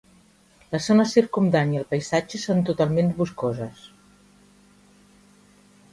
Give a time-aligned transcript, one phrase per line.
[0.75, 3.87] La zona circumdant i el paisatge són totalment boscoses.